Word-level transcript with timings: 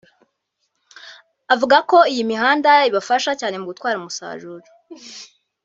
avuga 1.53 1.77
ko 1.89 1.97
iyi 2.11 2.23
mihanda 2.31 2.71
ibafasha 2.89 3.31
cyane 3.39 3.55
mu 3.59 3.65
gutwara 3.71 3.95
umusaruro 3.99 4.67